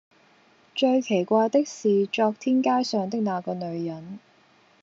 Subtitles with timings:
[0.73, 4.17] 最奇怪的是昨天街上的那個女人，